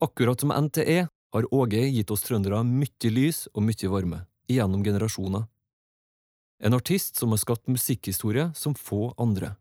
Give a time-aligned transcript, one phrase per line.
[0.00, 5.46] Akkurat som NTE har Åge gitt oss trøndere mye lys og mye varme, gjennom generasjoner.
[6.60, 9.54] En artist som har skapt musikkhistorie som få andre.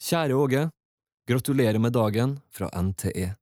[0.00, 0.62] Kjære Åge,
[1.28, 3.34] gratulerer med dagen fra NTE.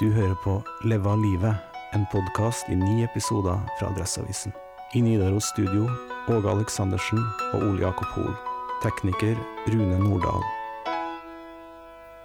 [0.00, 1.56] Du hører på Leve av livet,
[1.96, 4.52] en podkast i ni episoder fra Adresseavisen.
[4.94, 5.88] I Nidaros studio
[6.28, 7.24] Åge Aleksandersen
[7.54, 8.36] og Ole Jakob Hoel.
[8.84, 9.40] Tekniker
[9.72, 10.44] Rune Nordahl.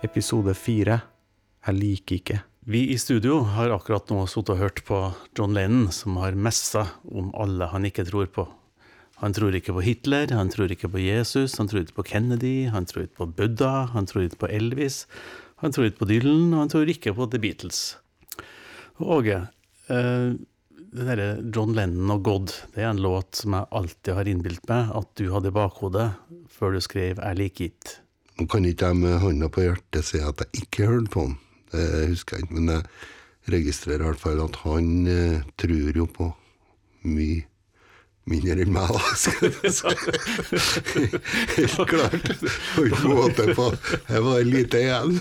[0.04, 1.00] Episode fire
[1.68, 2.40] Jeg liker ikke.
[2.66, 4.98] Vi i studio har akkurat nå sittet og hørt på
[5.38, 8.48] John Lennon, som har messa om alle han ikke tror på.
[9.22, 12.70] Han tror ikke på Hitler, han tror ikke på Jesus, han tror ikke på Kennedy,
[12.74, 15.04] han tror ikke på Buddha, han tror ikke på Elvis,
[15.62, 17.82] han tror ikke på Dylan, og han tror ikke på The Beatles.
[19.02, 19.44] Åge,
[19.94, 20.34] øh,
[20.92, 24.66] det derre John Lennon og God, det er en låt som jeg alltid har innbilt
[24.70, 26.10] meg at du hadde i bakhodet
[26.50, 28.00] før du skrev 'Jeg liker it'.
[28.40, 31.38] Nå kan ikke jeg med hånda på hjertet si at jeg ikke hørte på han,
[31.72, 36.08] det husker jeg ikke, men jeg registrerer i hvert fall at han eh, tror jo
[36.12, 36.30] på
[37.08, 37.48] mye
[38.30, 39.94] mindre enn meg, da, skal jeg si.
[41.56, 42.28] Helt klart.
[42.76, 45.16] På en måte på Jeg var lite igjen.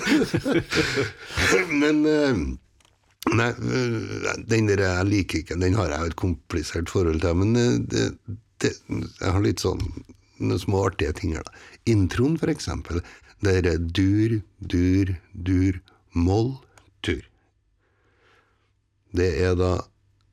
[1.80, 2.42] Men eh,
[3.36, 7.36] Nei, øh, den der jeg liker ikke, den har jeg et komplisert forhold til.
[7.36, 7.52] Men
[7.92, 8.06] det,
[8.64, 9.82] det, jeg har litt sånn
[10.40, 11.52] noen små artige ting her, da.
[11.90, 13.02] Introen, for eksempel.
[13.44, 15.80] Det er dur, dur, dur,
[16.12, 16.56] moll,
[17.04, 17.22] tur.
[19.16, 19.76] Det er da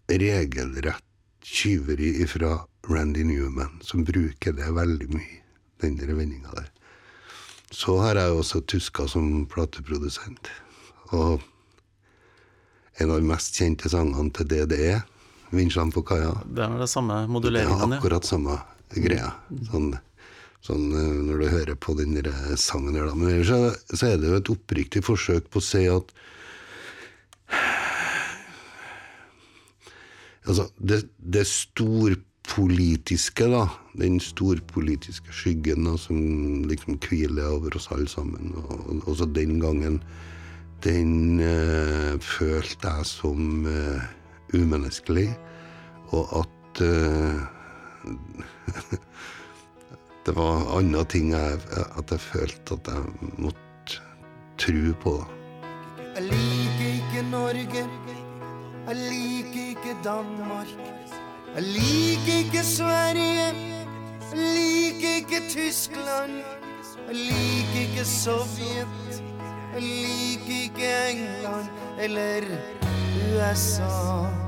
[0.08, 1.04] regelrett
[1.48, 5.42] tyveri fra Randy Newman, som bruker det veldig mye,
[5.82, 6.72] den der vendinga der.
[7.72, 10.50] Så har jeg også tuska som plateprodusent.
[11.12, 11.44] Og
[12.98, 15.02] en av de mest kjente sangene til DDE,
[15.48, 16.44] 'Vinsjene på kaia'.
[16.44, 17.76] Det er det samme moduleringa?
[17.76, 17.98] er ja.
[17.98, 18.58] akkurat samme
[18.92, 19.32] greia.
[19.72, 19.94] Sånn,
[20.66, 22.18] sånn eh, når du hører på den
[22.58, 23.16] sangen der, da.
[23.16, 26.12] Men ellers så- er det jo et oppriktig forsøk på å si at
[30.48, 33.66] Altså, det, det storpolitiske, da.
[34.00, 38.54] Den storpolitiske skyggen da, som liksom hviler over oss alle sammen.
[38.56, 39.98] Og også den gangen
[40.86, 44.00] den øh, følte jeg som øh,
[44.54, 45.34] umenneskelig,
[46.16, 48.08] og at eh,
[50.28, 51.60] Det var andre ting jeg,
[51.98, 53.04] at jeg følte at jeg
[53.40, 54.00] måtte
[54.60, 55.14] tro på.
[56.16, 57.84] Jeg liker ikke Norge.
[58.88, 60.74] Jeg liker ikke Danmark.
[61.56, 63.48] Jeg liker ikke Sverige.
[64.34, 66.32] Jeg liker ikke Tyskland.
[67.08, 69.24] Jeg liker ikke Sovjet.
[69.74, 71.68] Jeg liker ikke England
[72.00, 72.52] eller
[73.32, 74.47] USA.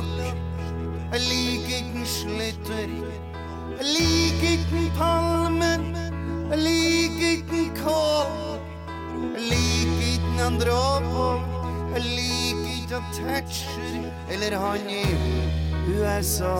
[0.00, 0.36] Villak.
[1.12, 2.92] Jeg liker ikke Slytter.
[3.78, 5.96] Jeg liker ikke Palmen.
[6.50, 8.60] Jeg liker ikke Kohl.
[9.34, 11.40] Jeg liker ikke Andropov.
[11.94, 15.04] Jeg liker ikke Thatcher eller han i
[15.88, 16.56] USA.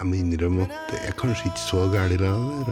[0.00, 2.70] Jeg må innrømme at det er kanskje ikke så gærent, det der.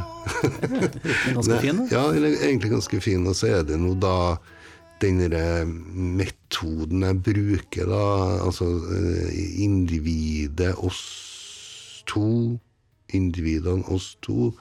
[0.62, 1.88] Er ganske fin, da.
[1.96, 3.26] Ja, den egentlig ganske fin.
[3.26, 4.14] Og så er det nå da
[5.02, 5.20] den
[6.18, 8.04] metoden jeg bruker, da.
[8.44, 12.58] Altså eh, individet, oss to.
[13.14, 14.52] Individene, oss to.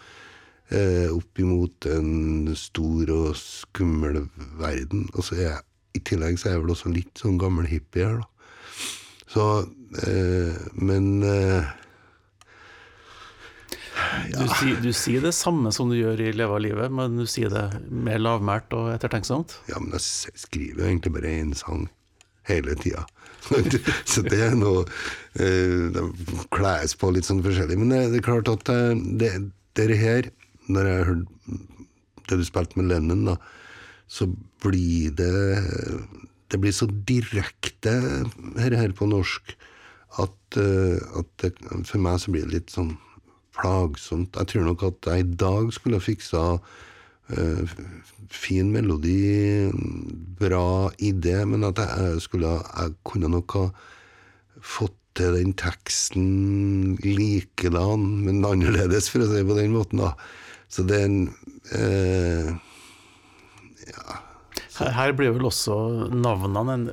[0.69, 4.25] Eh, opp imot en stor og skummel
[4.59, 5.07] verden.
[5.13, 5.63] Og så er jeg
[5.97, 8.27] i tillegg så er jeg vel også litt sånn gammel hippie her, da.
[9.27, 9.43] Så
[10.07, 11.23] eh, Men
[14.07, 17.19] eh, Du, sier, du sier det samme som du gjør i Leve av livet, men
[17.19, 19.59] du sier det mer lavmælt og ettertenksomt.
[19.71, 21.87] Ja, men jeg skriver egentlig bare én sang
[22.47, 23.05] hele tida.
[24.11, 24.83] Så det er noe
[25.39, 26.03] eh, Det
[26.51, 27.77] kles på litt sånn forskjellig.
[27.79, 29.31] Men det, det er klart at eh, det,
[29.79, 30.31] det her,
[30.67, 31.61] når jeg hørte
[32.27, 33.37] det du spilte med Lennon, da,
[34.07, 34.27] så
[34.63, 35.31] blir det
[36.51, 37.93] Det blir så direkte
[38.59, 39.55] her, her på norsk
[40.23, 41.51] at, eh, at det,
[41.85, 42.95] for meg så blir det litt sånn
[43.57, 44.37] plagsomt.
[44.37, 47.75] Jeg tror nok at jeg i dag skulle ha fiksa uh,
[48.33, 49.71] fin melodi,
[50.39, 53.67] bra idé, men at jeg skulle Jeg kunne nok ha
[54.61, 60.13] fått til den teksten likedan, men annerledes, for å si det på den måten, da.
[60.69, 61.21] Så det er en
[61.73, 62.51] eh,
[64.77, 65.75] Her, her blir vel også
[66.13, 66.87] navnene en,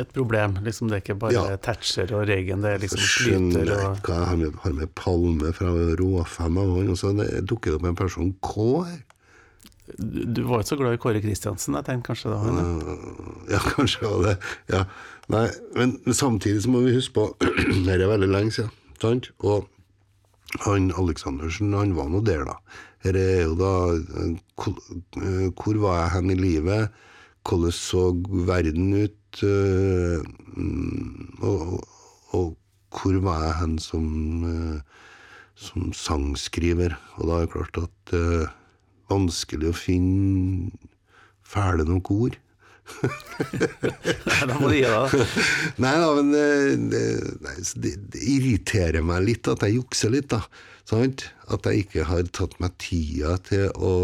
[0.00, 0.58] et problem.
[0.64, 1.56] Liksom det er ikke bare Ja.
[1.60, 5.52] Thatcher og Reagan, det er liksom Slyter og hva jeg har med, har med Palme
[5.56, 9.00] fra Råfem han, og så det dukker det opp en person K her.
[9.98, 12.60] Du du var ikke så glad i Kåre Kristiansen, jeg tenkte kanskje det var han.
[12.86, 13.56] ja.
[13.56, 14.36] Ja, kanskje var det.
[14.72, 14.84] Ja.
[15.32, 17.26] Nei, men samtidig så må vi huske på
[17.86, 18.70] Dette er veldig lenge siden,
[19.02, 19.28] sant?
[19.42, 19.68] Og
[20.60, 22.58] han Aleksandersen, han var nå der, da.
[23.02, 26.92] Her er jo da eh, hvor, var jeg hen i livet?
[27.48, 28.10] Hvordan så
[28.46, 29.18] verden ut?
[29.40, 30.20] eh,
[30.56, 31.80] mm, og,
[32.36, 32.52] og
[32.92, 34.06] hvor var jeg hen som,
[34.44, 35.08] eh,
[35.56, 36.98] som sangskriver?
[37.16, 38.52] Og da er det klart at det er
[39.12, 40.70] vanskelig å finne
[41.42, 42.38] fæle nok ord.
[44.42, 45.14] Da må du gi deg.
[45.82, 47.04] Nei da, men eh, det,
[47.44, 50.42] nei, det, det irriterer meg litt at jeg jukser litt, da.
[50.88, 51.28] Sant?
[51.52, 53.94] At jeg ikke har tatt meg tida til å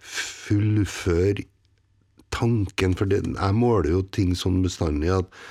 [0.00, 1.46] fullføre
[2.34, 2.96] tanken.
[2.98, 5.42] For det, jeg måler jo ting sånn bestandig at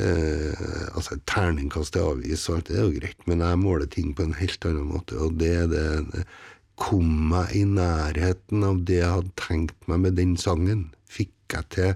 [0.00, 0.64] eh,
[0.94, 4.68] Altså, terningkast er alt det er jo greit, men jeg måler ting på en helt
[4.68, 6.26] annen måte, og det det det
[6.74, 10.88] Kom meg i nærheten av det jeg hadde tenkt meg med den sangen.
[11.06, 11.94] Fikk jeg til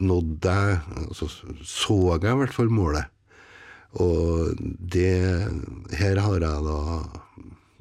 [0.00, 0.76] Nådde jeg
[1.08, 1.26] altså,
[1.66, 3.10] Så jeg i hvert fall målet.
[3.98, 5.50] Og det
[5.98, 6.78] Her har jeg da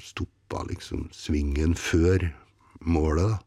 [0.01, 2.31] stoppa liksom svingen før
[2.81, 3.37] målet, da.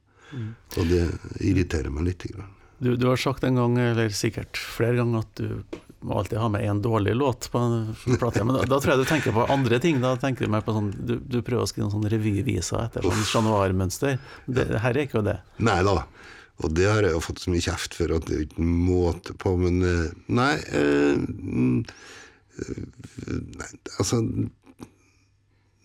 [0.78, 1.02] Og det
[1.44, 2.26] irriterer meg litt.
[2.78, 6.48] Du, du har sagt en gang, eller sikkert flere ganger, at du må alltid ha
[6.52, 8.44] med en dårlig låt på en plate.
[8.44, 10.00] Men da, da tror jeg du tenker på andre ting.
[10.02, 13.06] Da tenker du mer på sånn Du, du prøver å skrive noen sånn revyviser etter
[13.06, 14.18] sånn januarmønster.
[14.46, 15.38] Det, her er ikke jo det.
[15.62, 16.00] Nei da.
[16.62, 19.34] Og det har jeg jo fått så mye kjeft for at det er ikke måte
[19.42, 21.80] på, men eh, Nei, eh, mm,
[22.62, 22.82] eh,
[23.58, 24.20] nei altså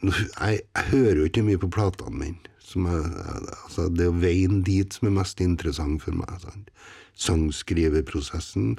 [0.03, 2.51] jeg, jeg hører jo ikke mye på platene mine.
[2.67, 6.33] Som altså, det er veien dit som er mest interessant for meg.
[6.43, 6.69] Sant?
[7.17, 8.75] Sangskriverprosessen.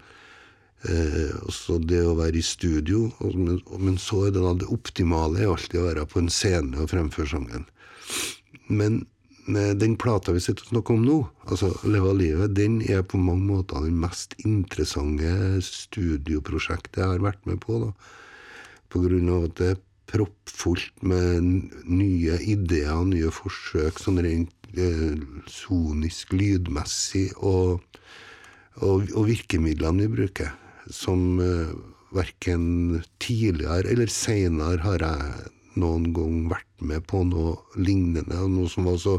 [0.87, 3.09] Eh, også det å være i studio.
[3.25, 6.21] Og, men, og- men så er det da det optimale er alltid å være på
[6.23, 7.65] en scene og fremføre sangen.
[8.69, 9.07] Men
[9.49, 11.19] den plata vi sitter og snakker om nå,
[11.49, 17.25] altså 'Leve av livet', den er på mange måter den mest interessante studioprosjektet jeg har
[17.25, 17.81] vært med på.
[17.81, 17.93] da.
[18.93, 21.45] På grunn av at det er proppfullt med
[21.85, 25.19] nye ideer nye forsøk, sånn rent eh,
[25.51, 27.85] sonisk, lydmessig, og,
[28.81, 30.55] og, og virkemidlene vi bruker,
[30.89, 31.73] som eh,
[32.17, 38.71] verken tidligere eller seinere har jeg noen gang vært med på noe lignende, og noe
[38.73, 39.19] som var så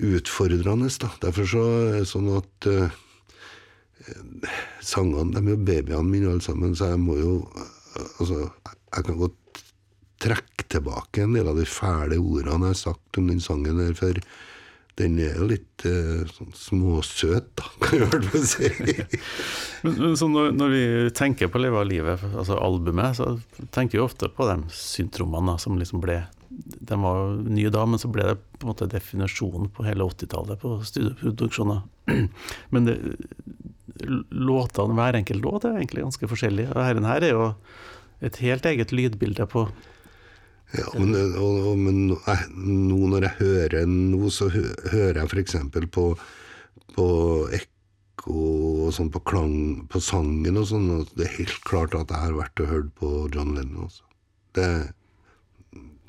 [0.00, 0.88] utfordrende.
[1.02, 1.10] da.
[1.26, 2.98] Derfor så er det sånn at uh,
[4.80, 7.76] sangene de er jo babyene mine alle sammen, så jeg må jo eh,
[8.20, 8.46] Altså,
[8.94, 9.60] jeg kan godt
[10.22, 13.92] trekke tilbake en del av de fæle ordene jeg har sagt om den sangen her,
[13.98, 14.20] for
[14.98, 18.70] den er jo litt eh, sånn småsøt, da, kan jeg vel si.
[19.84, 20.82] Men, men når, når vi
[21.16, 23.38] tenker på 'Leve av livet', altså albumet, så
[23.72, 26.18] tenker vi ofte på de syntrommene som liksom ble
[26.50, 30.60] De var nye da, men så ble det på en måte definisjonen på hele 80-tallet
[30.60, 31.80] på studioproduksjoner.
[32.74, 32.96] Men det,
[34.28, 36.66] låtene, hver enkelt låt er egentlig ganske forskjellig.
[36.74, 37.46] Og denne her er jo
[38.20, 39.64] et helt eget lydbilde på
[40.78, 44.60] Ja, men, og, og, men jeg, nå når jeg hører nå, så hø,
[44.92, 45.56] hører jeg f.eks.
[45.90, 46.04] på,
[46.94, 47.06] på
[47.58, 48.36] ekko
[48.86, 49.56] og sånn, på klang,
[49.90, 52.92] på sangen og sånn, og det er helt klart at jeg har vært og hørt
[53.00, 54.06] på John Lennon også.
[54.54, 54.68] Det,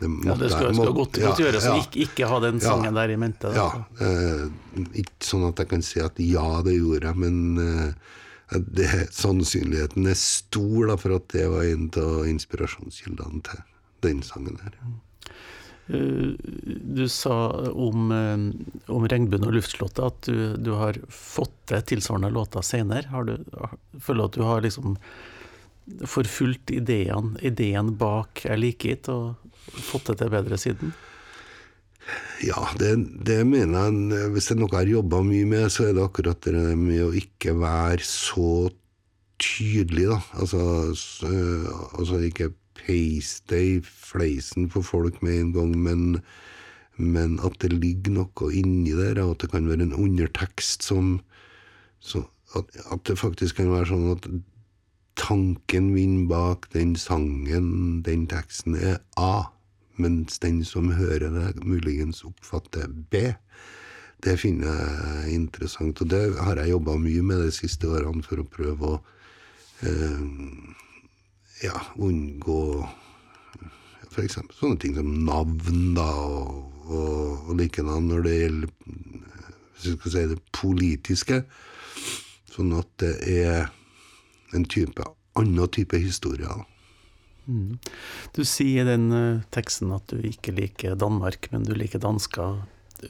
[0.01, 1.81] det, Ja, det skal, jeg- skal godt, ja, godt gjøres å ja.
[1.85, 3.49] ikke, ikke ha den sangen der i mente.
[3.49, 3.55] da.
[3.57, 3.67] Ja,
[4.05, 4.45] eh,
[5.05, 10.05] ikke sånn at jeg kan si at ja, det gjorde jeg, men eh, det, sannsynligheten
[10.11, 13.67] er stor da, for at det var en av inspirasjonskildene til
[14.01, 14.77] den sangen her.
[15.91, 16.35] Eh,
[16.95, 17.35] Du sa
[17.71, 23.07] om, eh, om 'Regnbuen og luftslottet' at du, du har fått til tilsvarende låter senere.
[23.09, 23.37] Har du,
[23.99, 24.97] føler du at du har liksom
[26.07, 29.35] forfulgt ideen, ideen bak 'Jeg liker it', og
[29.71, 30.93] fått det til bedre siden?
[32.41, 34.29] Ja, det, det mener jeg.
[34.33, 37.03] Hvis det er noe jeg har jobba mye med, så er det akkurat det med
[37.05, 38.71] å ikke være så
[39.41, 40.19] tydelig, da.
[40.41, 40.59] Altså,
[41.27, 41.67] øh,
[41.99, 46.05] altså ikke peise det i fleisen på folk med en gang, men,
[46.97, 51.19] men at det ligger noe inni der, og at det kan være en undertekst som
[52.01, 52.23] så
[52.57, 54.27] at, at det faktisk kan være sånn at
[55.19, 59.51] tanken min bak den sangen, den teksten, er A,
[60.01, 63.31] mens den som hører det, muligens oppfatter B.
[64.21, 68.41] Det finner jeg interessant, og det har jeg jobba mye med de siste årene for
[68.41, 68.99] å prøve å
[69.87, 70.25] eh,
[71.61, 72.61] ja, unngå
[74.11, 74.39] f.eks.
[74.57, 78.73] sånne ting som navn, da, og, og, og likedan når det gjelder
[79.81, 81.39] hvis vi skal si det politiske.
[82.51, 83.71] Sånn at det er
[84.55, 85.05] en type
[85.39, 86.45] annen type historie.
[86.45, 86.67] da.
[88.35, 92.61] Du sier i den uh, teksten at du ikke liker Danmark, men du liker dansker.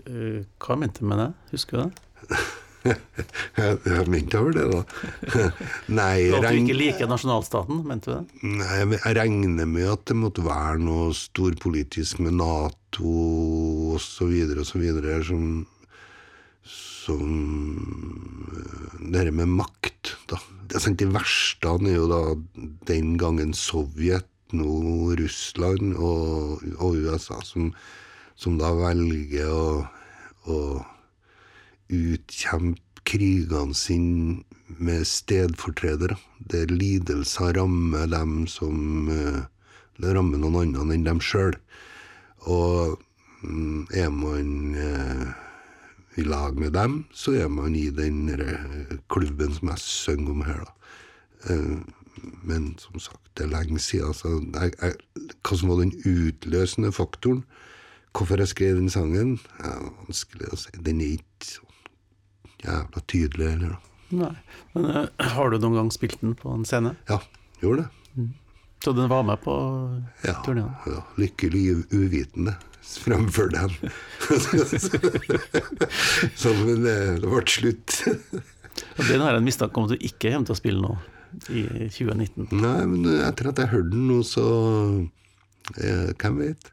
[0.07, 1.29] Uh, hva mente du med det?
[1.55, 2.41] Husker du det?
[2.81, 5.43] Jeg, mente over det, da.
[5.99, 8.53] Nei, at du ikke liker nasjonalstaten, mente du det?
[8.61, 15.65] Nei, jeg regner med at det måtte være noe storpolitisk med Nato så videre som
[17.01, 17.21] som
[18.53, 20.37] øh, Det her med makt, da.
[20.71, 22.21] De verste er jo da
[22.87, 27.71] den gangen Sovjet, nå Russland og, og USA, som,
[28.35, 29.65] som da velger å,
[30.47, 30.57] å
[31.91, 34.43] utkjempe krigene sine
[34.79, 36.15] med stedfortredere,
[36.51, 39.41] der lidelser rammer dem som eh,
[40.01, 41.53] Det rammer noen andre enn dem sjøl.
[42.49, 42.95] Og
[43.43, 45.27] mm, er man eh,
[46.17, 50.45] i lag med dem, så er man i den eh, klubben som jeg synger om
[50.47, 50.73] her, da.
[52.45, 54.13] Men som sagt, det er lenge siden.
[54.13, 54.95] Så jeg, jeg,
[55.41, 57.43] hva som var den utløsende faktoren,
[58.13, 60.73] hvorfor jeg skrev den sangen, Det er vanskelig å si.
[60.85, 61.70] Den er ikke
[62.65, 63.79] jævla tydelig heller, da.
[64.11, 64.33] Nei.
[64.75, 65.05] Men uh,
[65.37, 66.95] har du noen gang spilt den på en scene?
[67.09, 67.21] Ja,
[67.63, 68.27] gjorde det.
[68.81, 69.53] Så den var med på
[70.25, 70.71] Ja, turneen?
[70.89, 71.61] ja lykkelig
[71.93, 73.69] uvitende fremfor den.
[76.35, 77.97] så men det, det ble slutt.
[78.97, 80.93] Og Den har jeg en mistanke om at du ikke kommer til å spille nå,
[81.51, 82.47] i 2019.
[82.57, 84.45] Nei, men etter at jeg hørte den nå, så
[85.77, 86.71] eh, Hvem vet?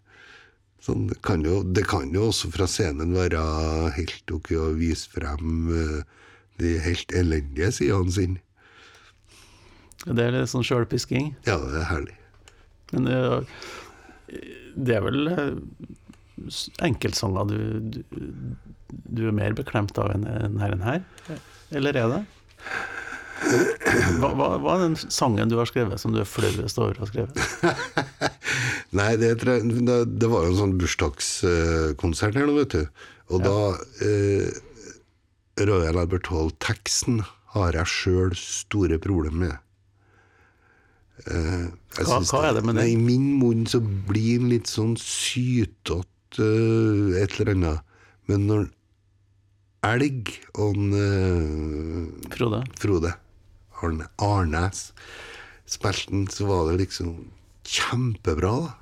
[0.84, 3.40] Sånn, det, kan jo, det kan jo også fra scenen være
[3.96, 5.98] helt ok å vise frem eh,
[6.62, 8.42] de helt elendige sidene sine.
[10.06, 11.32] Det er litt sånn sjølpisking.
[11.48, 12.16] Ja, det er herlig.
[12.94, 13.58] Men eh,
[14.78, 15.56] det er vel eh,
[16.86, 18.00] enkeltsanger du, du,
[18.86, 21.02] du er mer beklemt av enn her enn her?
[21.74, 22.22] Eller er det?
[24.18, 27.04] Hva, hva, hva er den sangen du har skrevet som du er flauest over å
[27.04, 27.38] ha skrevet?
[28.96, 29.58] Nei, det, det,
[30.18, 32.84] det var jo en sånn bursdagskonsert her nå, vet du.
[33.28, 33.56] Og da
[34.04, 34.48] eh,
[35.60, 37.20] Royal Albert Hall-teksten
[37.52, 39.56] har jeg sjøl store problemer med.
[41.26, 41.66] Eh,
[41.98, 42.86] jeg Hva- hva er det med det?
[42.92, 46.04] I min munn så blir den litt sånn sytete
[46.40, 47.80] uh, et eller annet.
[48.30, 48.66] Men når
[49.88, 52.62] Elg og en, uh, Frode?
[52.80, 53.12] Frode
[53.82, 54.88] Arne, Arnes
[55.70, 57.12] spilte den, så var det liksom
[57.68, 58.54] kjempebra.
[58.64, 58.76] da.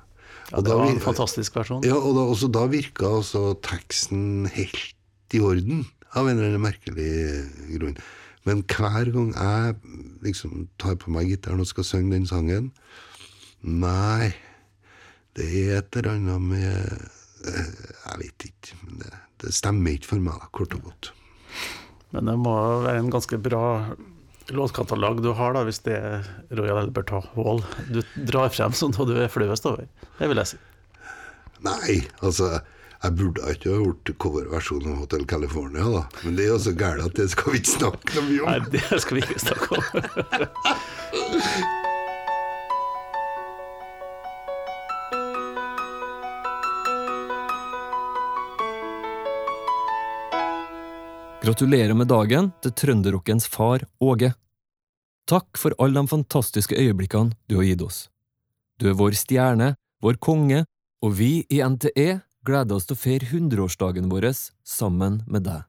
[0.51, 1.83] Ja, det var en fantastisk versjon.
[1.83, 5.83] Ja, og da, også da virka altså teksten helt i orden,
[6.15, 7.09] av en eller annen merkelig
[7.73, 7.97] grunn.
[8.47, 9.75] Men hver gang jeg
[10.23, 12.69] liksom tar på meg gitaren og skal synge den sangen
[13.67, 14.29] Nei,
[15.35, 16.77] det er et eller annet med
[17.49, 17.71] eh,
[18.05, 18.77] Jeg vet ikke.
[18.85, 19.11] Men det,
[19.43, 21.09] det stemmer ikke for meg, da, kort og godt.
[22.15, 22.53] Men det må
[22.85, 23.65] være en ganske bra
[24.53, 27.61] låtkatalog du har, da, hvis det er Royal Albert Hall
[27.91, 29.87] du drar frem som noe du er flauest over.
[30.19, 30.59] Det vil jeg si.
[31.65, 32.59] Nei, altså
[32.97, 36.03] jeg burde ikke ha gjort coverversjon av Hotel California, da.
[36.23, 38.47] Men det er jo så gærent at det skal vi ikke snakke så mye om.
[38.49, 39.83] Nei, det skal vi ikke snakke om.
[51.47, 54.33] Gratulerer med dagen til trønderrockens far Åge.
[55.31, 57.99] Takk for alle de fantastiske øyeblikkene du har gitt oss.
[58.75, 59.69] Du er vår stjerne,
[60.03, 60.65] vår konge,
[60.99, 64.27] og vi i NTE gleder oss til å feire hundreårsdagen vår
[64.67, 65.63] sammen med deg.